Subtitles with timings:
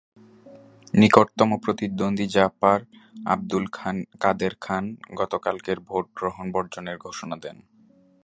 [0.93, 2.79] নিকটতম প্রতিদ্বন্দ্বী জাপার
[3.25, 3.65] আবদুল
[4.19, 4.83] কাদের খান
[5.15, 7.57] গতকালের ভোট গ্রহণ বর্জনের ঘোষণা দেন।